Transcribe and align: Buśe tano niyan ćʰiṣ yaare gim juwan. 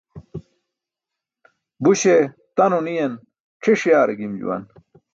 Buśe 1.83 2.15
tano 2.55 2.77
niyan 2.85 3.13
ćʰiṣ 3.63 3.81
yaare 3.89 4.13
gim 4.19 4.33
juwan. 4.39 4.63